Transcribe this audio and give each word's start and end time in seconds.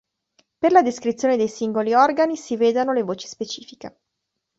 Per 0.57 0.71
la 0.71 0.81
descrizione 0.81 1.37
dei 1.37 1.47
singoli 1.47 1.93
organi 1.93 2.35
si 2.35 2.57
vedano 2.57 2.91
le 2.91 3.03
voci 3.03 3.27
specifiche. 3.27 3.99